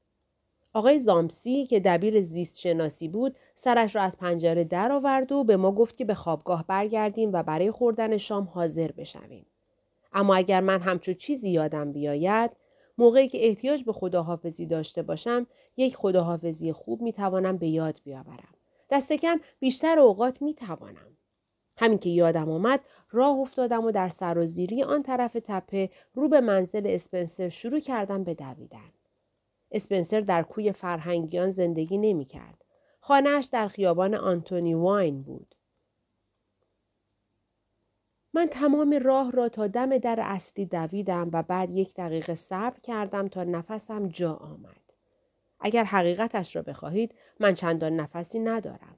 آقای 0.73 0.99
زامسی 0.99 1.65
که 1.65 1.79
دبیر 1.79 2.21
زیست 2.21 2.59
شناسی 2.59 3.07
بود 3.07 3.35
سرش 3.55 3.95
را 3.95 4.01
از 4.01 4.17
پنجره 4.17 4.63
درآورد 4.63 5.31
و 5.31 5.43
به 5.43 5.57
ما 5.57 5.71
گفت 5.71 5.97
که 5.97 6.05
به 6.05 6.13
خوابگاه 6.13 6.65
برگردیم 6.67 7.29
و 7.33 7.43
برای 7.43 7.71
خوردن 7.71 8.17
شام 8.17 8.43
حاضر 8.43 8.91
بشویم. 8.91 9.45
اما 10.13 10.35
اگر 10.35 10.61
من 10.61 10.79
همچون 10.79 11.13
چیزی 11.13 11.49
یادم 11.49 11.91
بیاید 11.91 12.51
موقعی 12.97 13.27
که 13.27 13.47
احتیاج 13.47 13.83
به 13.83 13.93
خداحافظی 13.93 14.65
داشته 14.65 15.01
باشم 15.01 15.47
یک 15.77 15.95
خداحافظی 15.95 16.71
خوب 16.71 17.01
می‌توانم 17.01 17.57
به 17.57 17.67
یاد 17.67 17.99
بیاورم. 18.03 18.58
دست 18.89 19.13
کم 19.13 19.39
بیشتر 19.59 19.99
اوقات 19.99 20.41
می‌توانم. 20.41 21.17
همین 21.77 21.97
که 21.97 22.09
یادم 22.09 22.49
آمد 22.49 22.79
راه 23.11 23.37
افتادم 23.37 23.85
و 23.85 23.91
در 23.91 24.09
سرازیری 24.09 24.83
آن 24.83 25.03
طرف 25.03 25.37
تپه 25.43 25.89
رو 26.13 26.29
به 26.29 26.41
منزل 26.41 26.87
اسپنسر 26.87 27.49
شروع 27.49 27.79
کردم 27.79 28.23
به 28.23 28.33
دویدن. 28.33 28.91
اسپنسر 29.71 30.21
در 30.21 30.43
کوی 30.43 30.71
فرهنگیان 30.71 31.51
زندگی 31.51 31.97
نمی 31.97 32.25
کرد. 32.25 32.65
خانهاش 32.99 33.45
در 33.45 33.67
خیابان 33.67 34.15
آنتونی 34.15 34.73
واین 34.73 35.23
بود. 35.23 35.55
من 38.33 38.47
تمام 38.47 38.93
راه 38.93 39.31
را 39.31 39.49
تا 39.49 39.67
دم 39.67 39.97
در 39.97 40.19
اصلی 40.23 40.65
دویدم 40.65 41.29
و 41.33 41.43
بعد 41.43 41.69
یک 41.69 41.93
دقیقه 41.93 42.35
صبر 42.35 42.79
کردم 42.79 43.27
تا 43.27 43.43
نفسم 43.43 44.07
جا 44.07 44.33
آمد. 44.33 44.78
اگر 45.59 45.83
حقیقتش 45.83 46.55
را 46.55 46.61
بخواهید 46.61 47.15
من 47.39 47.53
چندان 47.53 47.95
نفسی 47.95 48.39
ندارم. 48.39 48.97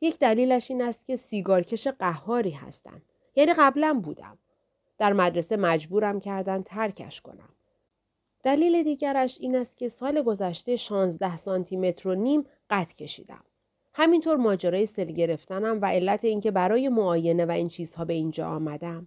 یک 0.00 0.18
دلیلش 0.18 0.70
این 0.70 0.82
است 0.82 1.04
که 1.04 1.16
سیگارکش 1.16 1.88
قهاری 1.88 2.50
هستم. 2.50 3.02
یعنی 3.36 3.52
قبلا 3.52 4.00
بودم. 4.04 4.38
در 4.98 5.12
مدرسه 5.12 5.56
مجبورم 5.56 6.20
کردن 6.20 6.62
ترکش 6.62 7.20
کنم. 7.20 7.48
دلیل 8.42 8.82
دیگرش 8.82 9.38
این 9.40 9.56
است 9.56 9.76
که 9.76 9.88
سال 9.88 10.22
گذشته 10.22 10.76
16 10.76 11.36
سانتی 11.36 11.76
متر 11.76 12.08
و 12.08 12.14
نیم 12.14 12.46
قد 12.70 12.92
کشیدم. 12.92 13.44
همینطور 13.94 14.36
ماجرای 14.36 14.86
سل 14.86 15.04
گرفتنم 15.04 15.78
و 15.82 15.86
علت 15.86 16.24
اینکه 16.24 16.50
برای 16.50 16.88
معاینه 16.88 17.46
و 17.46 17.50
این 17.50 17.68
چیزها 17.68 18.04
به 18.04 18.14
اینجا 18.14 18.48
آمدم. 18.48 19.06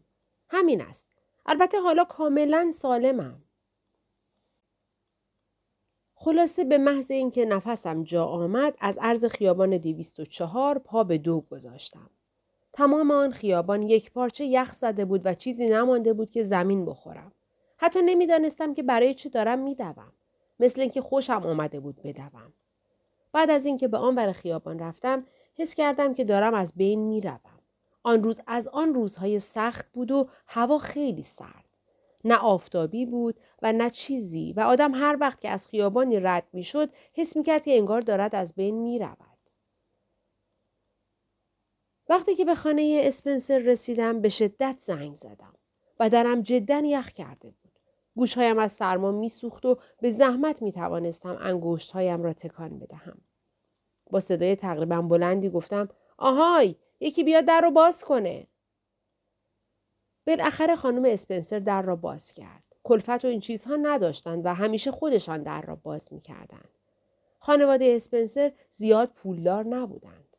همین 0.49 0.81
است. 0.81 1.07
البته 1.45 1.79
حالا 1.79 2.03
کاملا 2.03 2.71
سالمم. 2.71 3.43
خلاصه 6.23 6.63
به 6.63 6.77
محض 6.77 7.11
اینکه 7.11 7.45
نفسم 7.45 8.03
جا 8.03 8.25
آمد 8.25 8.77
از 8.79 8.99
عرض 9.01 9.25
خیابان 9.25 9.77
204 9.77 10.79
پا 10.79 11.03
به 11.03 11.17
دو 11.17 11.41
گذاشتم. 11.51 12.09
تمام 12.73 13.11
آن 13.11 13.31
خیابان 13.31 13.81
یک 13.81 14.11
پارچه 14.11 14.45
یخ 14.45 14.73
زده 14.73 15.05
بود 15.05 15.21
و 15.25 15.33
چیزی 15.33 15.69
نمانده 15.69 16.13
بود 16.13 16.29
که 16.29 16.43
زمین 16.43 16.85
بخورم. 16.85 17.31
حتی 17.77 18.01
نمی‌دانستم 18.01 18.73
که 18.73 18.83
برای 18.83 19.13
چه 19.13 19.29
دارم 19.29 19.59
میدوم. 19.59 20.11
مثل 20.59 20.81
اینکه 20.81 21.01
خوشم 21.01 21.41
آمده 21.45 21.79
بود 21.79 22.01
بدوم. 22.03 22.53
بعد 23.33 23.49
از 23.49 23.65
اینکه 23.65 23.87
به 23.87 23.97
آن 23.97 24.15
ور 24.15 24.31
خیابان 24.31 24.79
رفتم 24.79 25.25
حس 25.57 25.75
کردم 25.75 26.13
که 26.13 26.23
دارم 26.23 26.53
از 26.53 26.73
بین 26.75 26.99
می‌روم. 26.99 27.59
آن 28.03 28.23
روز 28.23 28.41
از 28.47 28.67
آن 28.67 28.93
روزهای 28.93 29.39
سخت 29.39 29.91
بود 29.93 30.11
و 30.11 30.29
هوا 30.47 30.77
خیلی 30.77 31.23
سرد. 31.23 31.60
نه 32.25 32.35
آفتابی 32.35 33.05
بود 33.05 33.39
و 33.61 33.73
نه 33.73 33.89
چیزی 33.89 34.53
و 34.53 34.59
آدم 34.59 34.95
هر 34.95 35.17
وقت 35.19 35.41
که 35.41 35.49
از 35.49 35.67
خیابانی 35.67 36.19
رد 36.19 36.47
می‌شد 36.53 36.89
حس 37.13 37.35
می‌کرد 37.35 37.63
که 37.63 37.77
انگار 37.77 38.01
دارد 38.01 38.35
از 38.35 38.55
بین 38.55 38.75
می‌رود. 38.75 39.17
وقتی 42.09 42.35
که 42.35 42.45
به 42.45 42.55
خانه 42.55 43.01
اسپنسر 43.03 43.57
رسیدم 43.57 44.21
به 44.21 44.29
شدت 44.29 44.75
زنگ 44.77 45.13
زدم. 45.13 45.53
بدنم 45.99 46.41
جدا 46.41 46.81
یخ 46.85 47.09
کرده 47.09 47.49
بود. 47.49 47.79
گوشهایم 48.15 48.59
از 48.59 48.71
سرما 48.71 49.11
میسوخت 49.11 49.65
و 49.65 49.77
به 50.01 50.09
زحمت 50.09 50.61
می 50.61 50.71
توانستم 50.71 51.37
انگشتهایم 51.41 52.23
را 52.23 52.33
تکان 52.33 52.79
بدهم. 52.79 53.21
با 54.09 54.19
صدای 54.19 54.55
تقریبا 54.55 55.01
بلندی 55.01 55.49
گفتم 55.49 55.89
آهای 56.17 56.75
یکی 56.99 57.23
بیاد 57.23 57.45
در 57.45 57.61
رو 57.61 57.71
باز 57.71 58.03
کنه. 58.03 58.47
بالاخره 60.27 60.75
خانم 60.75 61.05
اسپنسر 61.05 61.59
در 61.59 61.81
را 61.81 61.95
باز 61.95 62.33
کرد. 62.33 62.63
کلفت 62.83 63.25
و 63.25 63.27
این 63.27 63.39
چیزها 63.39 63.75
نداشتند 63.75 64.45
و 64.45 64.53
همیشه 64.53 64.91
خودشان 64.91 65.43
در 65.43 65.61
را 65.61 65.75
باز 65.75 66.13
می 66.13 66.21
کردند. 66.21 66.69
خانواده 67.39 67.93
اسپنسر 67.95 68.51
زیاد 68.69 69.09
پولدار 69.09 69.65
نبودند. 69.65 70.37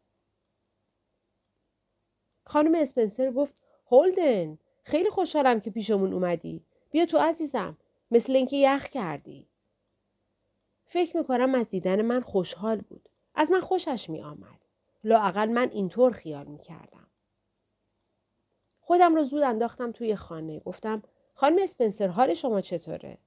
خانم 2.47 2.75
اسپنسر 2.75 3.31
گفت 3.31 3.55
هولدن 3.87 4.59
خیلی 4.83 5.11
خوشحالم 5.11 5.61
که 5.61 5.71
پیشمون 5.71 6.13
اومدی. 6.13 6.65
بیا 6.91 7.07
تو 7.07 7.19
عزیزم. 7.19 7.77
مثل 8.11 8.37
اینکه 8.37 8.57
یخ 8.57 8.85
کردی. 8.85 9.49
فکر 10.85 11.17
می‌کنم 11.17 11.55
از 11.55 11.69
دیدن 11.69 12.03
من 12.03 12.21
خوشحال 12.21 12.81
بود. 12.81 13.09
از 13.35 13.51
من 13.51 13.61
خوشش 13.61 14.11
می 14.11 14.23
آمد. 14.23 14.65
لااقل 15.05 15.49
من 15.49 15.71
اینطور 15.71 16.13
خیال 16.13 16.47
می 16.47 16.59
کردم. 16.59 17.02
خودم 18.85 19.15
رو 19.15 19.25
زود 19.25 19.43
انداختم 19.43 19.93
توی 19.93 20.17
خانه. 20.17 20.61
گفتم 20.61 21.03
خانم 21.35 21.63
اسپنسر 21.63 22.07
حال 22.07 22.35
شما 22.35 22.61
چطوره؟ 22.61 23.19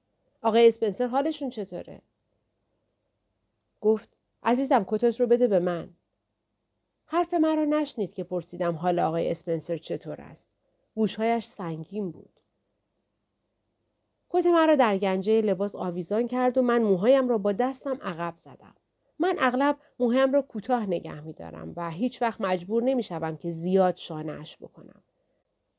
آقای 0.42 0.68
اسپنسر 0.68 1.06
حالشون 1.06 1.48
چطوره؟ 1.48 2.02
گفت 3.80 4.08
عزیزم 4.42 4.84
کتت 4.88 5.20
رو 5.20 5.26
بده 5.26 5.46
به 5.46 5.58
من. 5.58 5.90
حرف 7.06 7.34
مرا 7.34 7.64
نشنید 7.64 8.14
که 8.14 8.24
پرسیدم 8.24 8.74
حال 8.74 8.98
آقای 8.98 9.30
اسپنسر 9.30 9.76
چطور 9.76 10.20
است. 10.20 10.50
گوشهایش 10.94 11.46
سنگین 11.46 12.10
بود. 12.10 12.40
کت 14.28 14.46
مرا 14.46 14.74
در 14.74 14.98
گنجه 14.98 15.40
لباس 15.40 15.74
آویزان 15.74 16.26
کرد 16.26 16.58
و 16.58 16.62
من 16.62 16.82
موهایم 16.82 17.28
را 17.28 17.38
با 17.38 17.52
دستم 17.52 17.98
عقب 18.02 18.36
زدم. 18.36 18.74
من 19.18 19.36
اغلب 19.38 19.76
موهایم 19.98 20.32
را 20.32 20.42
کوتاه 20.42 20.86
نگه 20.86 21.20
می 21.20 21.32
دارم 21.32 21.72
و 21.76 21.90
هیچ 21.90 22.22
وقت 22.22 22.40
مجبور 22.40 22.82
نمی 22.82 23.02
شوم 23.02 23.36
که 23.36 23.50
زیاد 23.50 23.96
شانهاش 23.96 24.56
بکنم. 24.56 25.02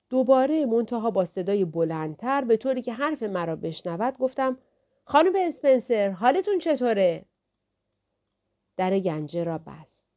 دوباره 0.09 0.65
منتها 0.65 1.11
با 1.11 1.25
صدای 1.25 1.65
بلندتر 1.65 2.43
به 2.43 2.57
طوری 2.57 2.81
که 2.81 2.93
حرف 2.93 3.23
مرا 3.23 3.55
بشنود 3.55 4.17
گفتم 4.17 4.57
خانم 5.05 5.33
اسپنسر 5.35 6.09
حالتون 6.09 6.59
چطوره؟ 6.59 7.25
در 8.77 8.99
گنجه 8.99 9.43
را 9.43 9.57
بست. 9.57 10.07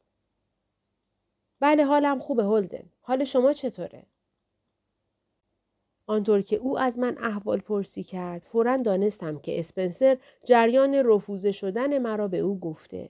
بله 1.59 1.85
حالم 1.85 2.19
خوبه 2.19 2.43
هلدن. 2.43 2.89
حال 3.01 3.23
شما 3.23 3.53
چطوره؟ 3.53 4.03
آنطور 6.07 6.41
که 6.41 6.55
او 6.55 6.79
از 6.79 6.99
من 6.99 7.17
احوال 7.17 7.59
پرسی 7.59 8.03
کرد 8.03 8.43
فورا 8.43 8.77
دانستم 8.77 9.39
که 9.39 9.59
اسپنسر 9.59 10.17
جریان 10.45 10.95
رفوزه 10.95 11.51
شدن 11.51 11.97
مرا 11.97 12.27
به 12.27 12.37
او 12.39 12.59
گفته. 12.59 13.09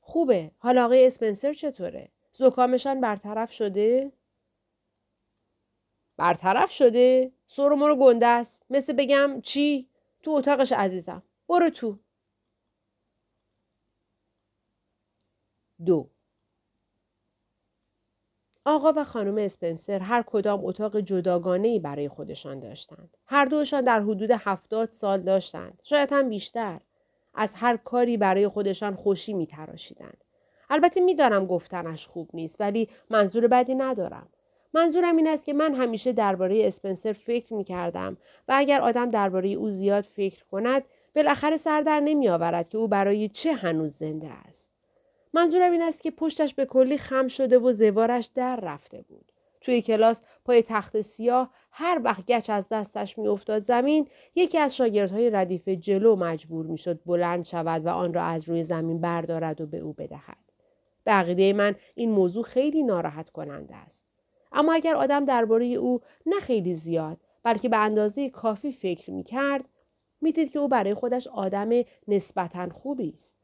خوبه. 0.00 0.50
حال 0.58 0.78
آقای 0.78 1.06
اسپنسر 1.06 1.52
چطوره؟ 1.52 2.08
زکامشان 2.32 3.00
برطرف 3.00 3.52
شده؟ 3.52 4.12
برطرف 6.18 6.70
شده؟ 6.70 7.32
سر 7.46 7.68
مرو 7.68 7.96
گنده 7.96 8.26
است. 8.26 8.62
مثل 8.70 8.92
بگم 8.92 9.40
چی؟ 9.40 9.88
تو 10.22 10.30
اتاقش 10.30 10.72
عزیزم. 10.72 11.22
برو 11.48 11.70
تو. 11.70 11.98
دو 15.86 16.10
آقا 18.64 18.92
و 18.96 19.04
خانم 19.04 19.38
اسپنسر 19.38 19.98
هر 19.98 20.22
کدام 20.22 20.64
اتاق 20.64 21.00
جداگانه 21.00 21.78
برای 21.78 22.08
خودشان 22.08 22.60
داشتند. 22.60 23.16
هر 23.26 23.44
دوشان 23.44 23.84
در 23.84 24.00
حدود 24.00 24.30
هفتاد 24.30 24.90
سال 24.90 25.22
داشتند. 25.22 25.80
شاید 25.82 26.08
هم 26.12 26.28
بیشتر. 26.28 26.80
از 27.34 27.54
هر 27.54 27.76
کاری 27.76 28.16
برای 28.16 28.48
خودشان 28.48 28.94
خوشی 28.94 29.32
می 29.34 29.46
تراشیدند. 29.46 30.24
البته 30.70 31.00
می‌دانم 31.00 31.46
گفتنش 31.46 32.06
خوب 32.06 32.30
نیست 32.34 32.60
ولی 32.60 32.88
منظور 33.10 33.46
بدی 33.46 33.74
ندارم. 33.74 34.28
منظورم 34.74 35.16
این 35.16 35.26
است 35.26 35.44
که 35.44 35.52
من 35.52 35.74
همیشه 35.74 36.12
درباره 36.12 36.66
اسپنسر 36.66 37.12
فکر 37.12 37.54
می 37.54 37.64
کردم 37.64 38.16
و 38.48 38.54
اگر 38.56 38.80
آدم 38.80 39.10
درباره 39.10 39.48
او 39.48 39.68
زیاد 39.68 40.04
فکر 40.04 40.44
کند 40.44 40.84
بالاخره 41.16 41.56
سر 41.56 41.80
در 41.80 42.00
نمی 42.00 42.28
آورد 42.28 42.68
که 42.68 42.78
او 42.78 42.88
برای 42.88 43.28
چه 43.28 43.52
هنوز 43.52 43.92
زنده 43.92 44.28
است. 44.28 44.72
منظورم 45.32 45.72
این 45.72 45.82
است 45.82 46.00
که 46.00 46.10
پشتش 46.10 46.54
به 46.54 46.64
کلی 46.64 46.98
خم 46.98 47.28
شده 47.28 47.58
و 47.58 47.72
زوارش 47.72 48.30
در 48.34 48.56
رفته 48.56 49.02
بود. 49.02 49.32
توی 49.60 49.82
کلاس 49.82 50.22
پای 50.44 50.62
تخت 50.62 51.00
سیاه 51.00 51.50
هر 51.70 52.00
وقت 52.04 52.26
گچ 52.26 52.50
از 52.50 52.68
دستش 52.68 53.18
میافتاد 53.18 53.62
زمین 53.62 54.08
یکی 54.34 54.58
از 54.58 54.76
شاگردهای 54.76 55.30
ردیف 55.30 55.68
جلو 55.68 56.16
مجبور 56.16 56.66
می‌شد 56.66 57.00
بلند 57.06 57.44
شود 57.44 57.86
و 57.86 57.88
آن 57.88 58.14
را 58.14 58.22
از 58.22 58.48
روی 58.48 58.64
زمین 58.64 59.00
بردارد 59.00 59.60
و 59.60 59.66
به 59.66 59.78
او 59.78 59.92
بدهد 59.92 60.36
به 61.04 61.52
من 61.52 61.74
این 61.94 62.10
موضوع 62.10 62.44
خیلی 62.44 62.82
ناراحت 62.82 63.30
کننده 63.30 63.76
است 63.76 64.06
اما 64.58 64.72
اگر 64.72 64.96
آدم 64.96 65.24
درباره 65.24 65.66
او 65.66 66.00
نه 66.26 66.40
خیلی 66.40 66.74
زیاد 66.74 67.20
بلکه 67.42 67.68
به 67.68 67.76
اندازه 67.76 68.30
کافی 68.30 68.72
فکر 68.72 69.10
می 69.10 69.22
کرد 69.22 69.64
می‌دید 70.20 70.52
که 70.52 70.58
او 70.58 70.68
برای 70.68 70.94
خودش 70.94 71.26
آدم 71.26 71.70
نسبتا 72.08 72.68
خوبی 72.68 73.12
است. 73.14 73.34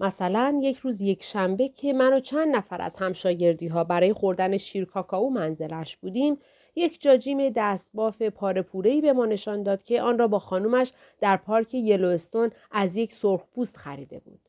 مثلا 0.00 0.60
یک 0.62 0.76
روز 0.76 1.00
یک 1.00 1.22
شنبه 1.22 1.68
که 1.68 1.92
من 1.92 2.12
و 2.12 2.20
چند 2.20 2.56
نفر 2.56 2.82
از 2.82 2.96
همشاگردی 2.96 3.66
ها 3.66 3.84
برای 3.84 4.12
خوردن 4.12 4.56
شیر 4.56 4.84
کاکائو 4.84 5.30
منزلش 5.30 5.96
بودیم 5.96 6.38
یک 6.76 7.00
جاجیم 7.00 7.50
دستباف 7.50 8.22
پارپورهی 8.22 9.00
به 9.00 9.12
ما 9.12 9.26
نشان 9.26 9.62
داد 9.62 9.82
که 9.82 10.02
آن 10.02 10.18
را 10.18 10.28
با 10.28 10.38
خانومش 10.38 10.92
در 11.20 11.36
پارک 11.36 11.74
یلوستون 11.74 12.50
از 12.70 12.96
یک 12.96 13.12
سرخپوست 13.12 13.76
خریده 13.76 14.18
بود. 14.18 14.48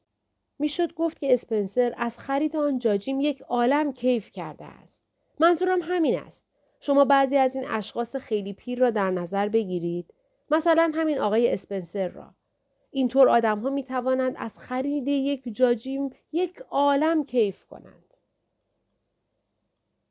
می‌شد 0.59 0.93
گفت 0.93 1.19
که 1.19 1.33
اسپنسر 1.33 1.93
از 1.97 2.19
خرید 2.19 2.55
آن 2.55 2.79
جاجیم 2.79 3.19
یک 3.19 3.41
عالم 3.41 3.93
کیف 3.93 4.31
کرده 4.31 4.65
است. 4.65 5.14
منظورم 5.39 5.79
همین 5.81 6.19
است. 6.19 6.45
شما 6.79 7.05
بعضی 7.05 7.37
از 7.37 7.55
این 7.55 7.65
اشخاص 7.67 8.15
خیلی 8.15 8.53
پیر 8.53 8.79
را 8.79 8.89
در 8.89 9.11
نظر 9.11 9.49
بگیرید. 9.49 10.13
مثلا 10.51 10.91
همین 10.95 11.19
آقای 11.19 11.53
اسپنسر 11.53 12.07
را. 12.07 12.33
اینطور 12.91 13.29
آدم 13.29 13.59
ها 13.59 13.69
می 13.69 13.83
توانند 13.83 14.35
از 14.37 14.57
خرید 14.57 15.07
یک 15.07 15.55
جاجیم 15.55 16.09
یک 16.31 16.59
عالم 16.69 17.25
کیف 17.25 17.65
کنند. 17.65 18.13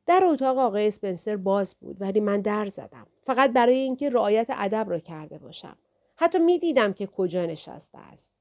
در 0.06 0.24
اتاق 0.24 0.58
آقای 0.58 0.88
اسپنسر 0.88 1.36
باز 1.36 1.74
بود 1.74 2.00
ولی 2.00 2.20
من 2.20 2.40
در 2.40 2.66
زدم. 2.66 3.06
فقط 3.26 3.52
برای 3.52 3.76
اینکه 3.76 4.10
رعایت 4.10 4.46
ادب 4.50 4.90
را 4.90 4.98
کرده 4.98 5.38
باشم. 5.38 5.76
حتی 6.16 6.38
می 6.38 6.58
دیدم 6.58 6.92
که 6.92 7.06
کجا 7.06 7.46
نشسته 7.46 7.98
است. 7.98 8.33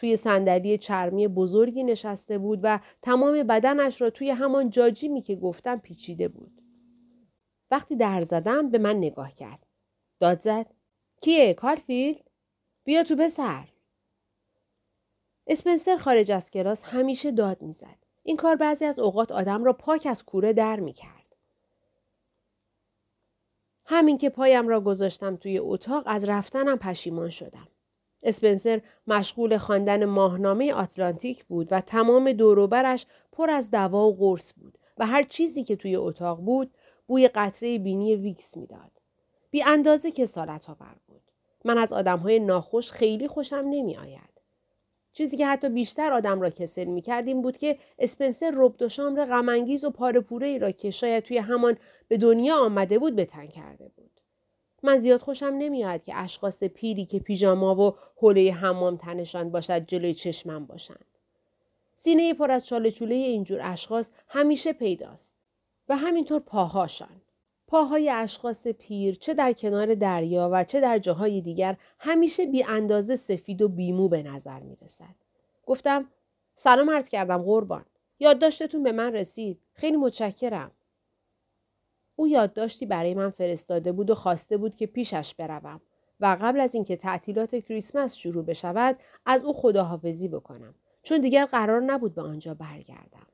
توی 0.00 0.16
صندلی 0.16 0.78
چرمی 0.78 1.28
بزرگی 1.28 1.84
نشسته 1.84 2.38
بود 2.38 2.60
و 2.62 2.80
تمام 3.02 3.42
بدنش 3.42 4.00
را 4.00 4.10
توی 4.10 4.30
همان 4.30 4.70
جاجیمی 4.70 5.22
که 5.22 5.36
گفتم 5.36 5.78
پیچیده 5.78 6.28
بود. 6.28 6.62
وقتی 7.70 7.96
در 7.96 8.22
زدم 8.22 8.70
به 8.70 8.78
من 8.78 8.96
نگاه 8.96 9.34
کرد. 9.34 9.66
داد 10.20 10.40
زد. 10.40 10.66
کیه؟ 11.20 11.54
کارفیلد؟ 11.54 12.30
بیا 12.84 13.04
تو 13.04 13.16
پسر. 13.16 13.68
اسپنسر 15.46 15.96
خارج 15.96 16.32
از 16.32 16.50
کلاس 16.50 16.82
همیشه 16.82 17.30
داد 17.30 17.62
می‌زد. 17.62 17.98
این 18.22 18.36
کار 18.36 18.56
بعضی 18.56 18.84
از 18.84 18.98
اوقات 18.98 19.32
آدم 19.32 19.64
را 19.64 19.72
پاک 19.72 20.06
از 20.10 20.24
کوره 20.24 20.52
در 20.52 20.80
می 20.80 20.92
کرد. 20.92 21.36
همین 23.84 24.18
که 24.18 24.30
پایم 24.30 24.68
را 24.68 24.80
گذاشتم 24.80 25.36
توی 25.36 25.58
اتاق 25.58 26.02
از 26.06 26.28
رفتنم 26.28 26.78
پشیمان 26.78 27.30
شدم. 27.30 27.68
اسپنسر 28.22 28.80
مشغول 29.06 29.58
خواندن 29.58 30.04
ماهنامه 30.04 30.72
آتلانتیک 30.72 31.44
بود 31.44 31.68
و 31.70 31.80
تمام 31.80 32.32
دوروبرش 32.32 33.06
پر 33.32 33.50
از 33.50 33.70
دوا 33.70 34.08
و 34.08 34.16
قرص 34.16 34.52
بود 34.56 34.78
و 34.98 35.06
هر 35.06 35.22
چیزی 35.22 35.64
که 35.64 35.76
توی 35.76 35.96
اتاق 35.96 36.40
بود 36.40 36.70
بوی 37.06 37.28
قطره 37.28 37.78
بینی 37.78 38.16
ویکس 38.16 38.56
می‌داد. 38.56 38.90
بی 39.50 39.62
اندازه 39.62 40.10
کسالت 40.10 40.70
آور 40.70 40.96
بود. 41.06 41.22
من 41.64 41.78
از 41.78 41.92
آدم 41.92 42.18
های 42.18 42.38
ناخوش 42.38 42.90
خیلی 42.90 43.28
خوشم 43.28 43.64
نمی 43.70 43.96
آید. 43.96 44.30
چیزی 45.12 45.36
که 45.36 45.46
حتی 45.46 45.68
بیشتر 45.68 46.12
آدم 46.12 46.40
را 46.40 46.50
کسل 46.50 46.84
می 46.84 47.00
کرد 47.00 47.28
این 47.28 47.42
بود 47.42 47.56
که 47.56 47.78
اسپنسر 47.98 48.52
روب 48.54 48.82
دوشامبر 48.82 49.24
غمانگیز 49.24 49.84
و 49.84 49.90
پاره 49.90 50.14
پوره 50.14 50.46
ای 50.46 50.58
را 50.58 50.70
که 50.70 50.90
شاید 50.90 51.24
توی 51.24 51.38
همان 51.38 51.76
به 52.08 52.18
دنیا 52.18 52.56
آمده 52.56 52.98
بود 52.98 53.16
بتن 53.16 53.46
کرده 53.46 53.90
بود. 53.96 54.09
من 54.82 54.98
زیاد 54.98 55.20
خوشم 55.20 55.54
نمیاد 55.58 56.02
که 56.02 56.16
اشخاص 56.16 56.62
پیری 56.64 57.06
که 57.06 57.18
پیژاما 57.18 57.74
و 57.74 57.96
حوله 58.16 58.52
حمام 58.52 58.96
تنشان 58.96 59.50
باشد 59.50 59.86
جلوی 59.86 60.14
چشمم 60.14 60.66
باشند. 60.66 61.04
سینه 61.94 62.34
پر 62.34 62.50
از 62.50 62.66
چاله 62.66 62.90
چوله 62.90 63.14
اینجور 63.14 63.60
اشخاص 63.62 64.10
همیشه 64.28 64.72
پیداست 64.72 65.34
و 65.88 65.96
همینطور 65.96 66.40
پاهاشان. 66.40 67.20
پاهای 67.66 68.10
اشخاص 68.10 68.66
پیر 68.66 69.14
چه 69.14 69.34
در 69.34 69.52
کنار 69.52 69.94
دریا 69.94 70.50
و 70.52 70.64
چه 70.64 70.80
در 70.80 70.98
جاهای 70.98 71.40
دیگر 71.40 71.76
همیشه 71.98 72.46
بی 72.46 72.64
اندازه 72.64 73.16
سفید 73.16 73.62
و 73.62 73.68
بیمو 73.68 74.08
به 74.08 74.22
نظر 74.22 74.60
می 74.60 74.76
رسد. 74.82 75.14
گفتم 75.66 76.08
سلام 76.54 76.90
عرض 76.90 77.08
کردم 77.08 77.42
قربان. 77.42 77.84
یادداشتتون 78.18 78.82
به 78.82 78.92
من 78.92 79.12
رسید. 79.12 79.60
خیلی 79.72 79.96
متشکرم. 79.96 80.70
او 82.20 82.28
یادداشتی 82.28 82.86
برای 82.86 83.14
من 83.14 83.30
فرستاده 83.30 83.92
بود 83.92 84.10
و 84.10 84.14
خواسته 84.14 84.56
بود 84.56 84.74
که 84.74 84.86
پیشش 84.86 85.34
بروم 85.34 85.80
و 86.20 86.36
قبل 86.40 86.60
از 86.60 86.74
اینکه 86.74 86.96
تعطیلات 86.96 87.56
کریسمس 87.56 88.14
شروع 88.14 88.44
بشود 88.44 88.98
از 89.26 89.44
او 89.44 89.52
خداحافظی 89.52 90.28
بکنم 90.28 90.74
چون 91.02 91.20
دیگر 91.20 91.44
قرار 91.44 91.80
نبود 91.80 92.14
به 92.14 92.22
آنجا 92.22 92.54
برگردم. 92.54 93.26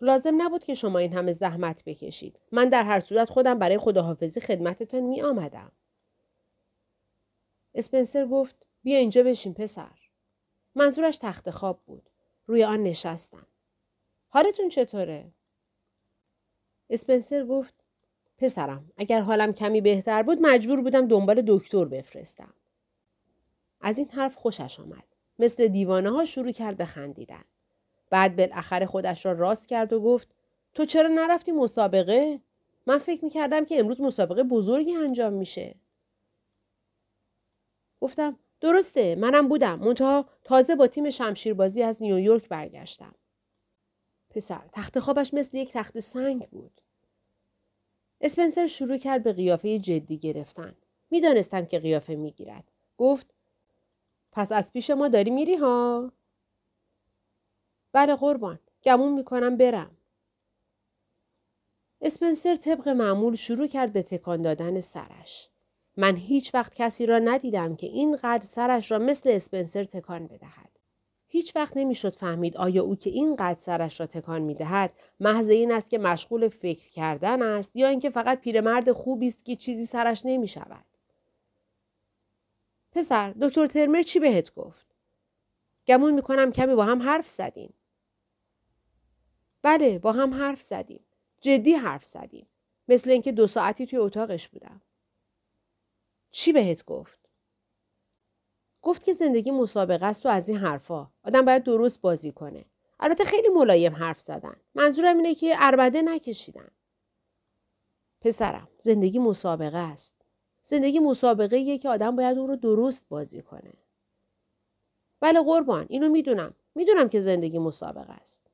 لازم 0.00 0.42
نبود 0.42 0.64
که 0.64 0.74
شما 0.74 0.98
این 0.98 1.12
همه 1.12 1.32
زحمت 1.32 1.84
بکشید. 1.84 2.40
من 2.52 2.68
در 2.68 2.84
هر 2.84 3.00
صورت 3.00 3.30
خودم 3.30 3.58
برای 3.58 3.78
خداحافظی 3.78 4.40
خدمتتان 4.40 5.00
می 5.00 5.22
آمدم. 5.22 5.72
اسپنسر 7.74 8.26
گفت 8.26 8.66
بیا 8.82 8.98
اینجا 8.98 9.22
بشین 9.22 9.54
پسر. 9.54 9.98
منظورش 10.74 11.18
تخت 11.18 11.50
خواب 11.50 11.82
بود. 11.86 12.10
روی 12.46 12.64
آن 12.64 12.82
نشستم. 12.82 13.46
حالتون 14.28 14.68
چطوره؟ 14.68 15.32
اسپنسر 16.92 17.44
گفت 17.44 17.74
پسرم 18.38 18.92
اگر 18.96 19.20
حالم 19.20 19.52
کمی 19.52 19.80
بهتر 19.80 20.22
بود 20.22 20.38
مجبور 20.40 20.80
بودم 20.80 21.08
دنبال 21.08 21.42
دکتر 21.46 21.84
بفرستم. 21.84 22.52
از 23.80 23.98
این 23.98 24.08
حرف 24.08 24.36
خوشش 24.36 24.80
آمد. 24.80 25.04
مثل 25.38 25.68
دیوانه 25.68 26.10
ها 26.10 26.24
شروع 26.24 26.52
کرد 26.52 26.76
به 26.76 26.84
خندیدن. 26.84 27.44
بعد 28.10 28.36
بالاخره 28.36 28.86
خودش 28.86 29.26
را 29.26 29.32
راست 29.32 29.68
کرد 29.68 29.92
و 29.92 30.00
گفت 30.00 30.28
تو 30.74 30.84
چرا 30.84 31.08
نرفتی 31.08 31.52
مسابقه؟ 31.52 32.40
من 32.86 32.98
فکر 32.98 33.24
می‌کردم 33.24 33.64
که 33.64 33.78
امروز 33.78 34.00
مسابقه 34.00 34.42
بزرگی 34.42 34.96
انجام 34.96 35.32
میشه. 35.32 35.74
گفتم 38.00 38.38
درسته 38.60 39.14
منم 39.14 39.48
بودم 39.48 39.78
منتها 39.78 40.26
تازه 40.44 40.74
با 40.74 40.86
تیم 40.86 41.10
شمشیربازی 41.10 41.82
از 41.82 42.02
نیویورک 42.02 42.48
برگشتم. 42.48 43.14
پسر 44.32 44.62
تخت 44.72 44.98
خوابش 44.98 45.34
مثل 45.34 45.56
یک 45.56 45.72
تخت 45.72 46.00
سنگ 46.00 46.48
بود. 46.48 46.80
اسپنسر 48.20 48.66
شروع 48.66 48.96
کرد 48.96 49.22
به 49.22 49.32
قیافه 49.32 49.78
جدی 49.78 50.18
گرفتن. 50.18 50.76
می‌دانستم 51.10 51.66
که 51.66 51.78
قیافه 51.78 52.14
می‌گیرد. 52.14 52.64
گفت 52.98 53.34
پس 54.32 54.52
از 54.52 54.72
پیش 54.72 54.90
ما 54.90 55.08
داری 55.08 55.30
میری 55.30 55.56
ها؟ 55.56 56.12
بله 57.92 58.16
قربان. 58.16 58.58
گمون 58.82 59.12
می‌کنم 59.12 59.56
برم. 59.56 59.96
اسپنسر 62.00 62.56
طبق 62.56 62.88
معمول 62.88 63.34
شروع 63.34 63.66
کرد 63.66 63.92
به 63.92 64.02
تکان 64.02 64.42
دادن 64.42 64.80
سرش. 64.80 65.48
من 65.96 66.16
هیچ 66.16 66.54
وقت 66.54 66.74
کسی 66.74 67.06
را 67.06 67.18
ندیدم 67.18 67.76
که 67.76 67.86
اینقدر 67.86 68.46
سرش 68.46 68.90
را 68.90 68.98
مثل 68.98 69.30
اسپنسر 69.30 69.84
تکان 69.84 70.26
بدهد. 70.26 70.78
هیچ 71.32 71.56
وقت 71.56 71.76
نمی‌شد 71.76 72.16
فهمید 72.16 72.56
آیا 72.56 72.82
او 72.82 72.96
که 72.96 73.10
اینقدر 73.10 73.60
سرش 73.60 74.00
را 74.00 74.06
تکان 74.06 74.42
می 74.42 74.54
دهد 74.54 74.98
محض 75.20 75.48
این 75.48 75.72
است 75.72 75.90
که 75.90 75.98
مشغول 75.98 76.48
فکر 76.48 76.90
کردن 76.90 77.42
است 77.42 77.76
یا 77.76 77.88
اینکه 77.88 78.10
فقط 78.10 78.40
پیرمرد 78.40 78.92
خوبی 78.92 79.26
است 79.26 79.44
که 79.44 79.56
چیزی 79.56 79.86
سرش 79.86 80.22
نمی 80.24 80.48
شود. 80.48 80.84
پسر 82.92 83.34
دکتر 83.40 83.66
ترمر 83.66 84.02
چی 84.02 84.20
بهت 84.20 84.54
گفت؟ 84.54 84.86
گمون 85.86 86.14
می‌کنم 86.14 86.52
کمی 86.52 86.74
با 86.74 86.84
هم 86.84 87.02
حرف 87.02 87.28
زدیم. 87.28 87.74
بله 89.62 89.98
با 89.98 90.12
هم 90.12 90.34
حرف 90.34 90.62
زدیم. 90.62 91.04
جدی 91.40 91.72
حرف 91.72 92.04
زدیم. 92.04 92.46
مثل 92.88 93.10
اینکه 93.10 93.32
دو 93.32 93.46
ساعتی 93.46 93.86
توی 93.86 93.98
اتاقش 93.98 94.48
بودم. 94.48 94.80
چی 96.30 96.52
بهت 96.52 96.84
گفت؟ 96.84 97.21
گفت 98.82 99.04
که 99.04 99.12
زندگی 99.12 99.50
مسابقه 99.50 100.06
است 100.06 100.26
و 100.26 100.28
از 100.28 100.48
این 100.48 100.58
حرفا. 100.58 101.10
آدم 101.24 101.44
باید 101.44 101.62
درست 101.62 102.00
بازی 102.00 102.32
کنه. 102.32 102.64
البته 103.00 103.24
خیلی 103.24 103.48
ملایم 103.48 103.96
حرف 103.96 104.20
زدن. 104.20 104.56
منظورم 104.74 105.16
اینه 105.16 105.34
که 105.34 105.54
اربده 105.58 106.02
نکشیدن. 106.02 106.68
پسرم 108.20 108.68
زندگی 108.78 109.18
مسابقه 109.18 109.78
است. 109.78 110.14
زندگی 110.62 110.98
مسابقه 110.98 111.58
یه 111.58 111.78
که 111.78 111.88
آدم 111.88 112.16
باید 112.16 112.38
اون 112.38 112.48
رو 112.48 112.56
درست 112.56 113.08
بازی 113.08 113.42
کنه. 113.42 113.72
بله 115.20 115.42
قربان 115.42 115.86
اینو 115.88 116.08
می‌دونم. 116.08 116.54
می‌دونم 116.74 117.08
که 117.08 117.20
زندگی 117.20 117.58
مسابقه 117.58 118.12
است. 118.12 118.50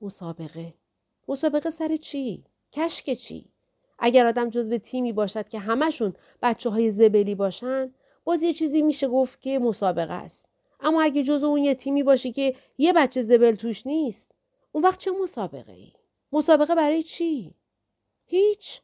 مسابقه؟ 0.00 0.74
مسابقه 1.28 1.70
سر 1.70 1.96
چی؟ 1.96 2.44
کشک 2.72 3.12
چی؟ 3.12 3.48
اگر 3.98 4.26
آدم 4.26 4.50
جزو 4.50 4.78
تیمی 4.78 5.12
باشد 5.12 5.48
که 5.48 5.58
همشون 5.58 6.14
بچه 6.42 6.70
های 6.70 6.90
زبلی 6.90 7.34
باشن 7.34 7.94
باز 8.24 8.42
یه 8.42 8.52
چیزی 8.52 8.82
میشه 8.82 9.08
گفت 9.08 9.40
که 9.40 9.58
مسابقه 9.58 10.12
است 10.12 10.48
اما 10.80 11.02
اگه 11.02 11.22
جز 11.22 11.44
اون 11.44 11.62
یه 11.62 11.74
تیمی 11.74 12.02
باشی 12.02 12.32
که 12.32 12.56
یه 12.78 12.92
بچه 12.92 13.22
زبل 13.22 13.54
توش 13.54 13.86
نیست 13.86 14.30
اون 14.72 14.84
وقت 14.84 14.98
چه 14.98 15.10
مسابقه 15.10 15.72
ای؟ 15.72 15.92
مسابقه 16.32 16.74
برای 16.74 17.02
چی؟ 17.02 17.54
هیچ. 18.26 18.80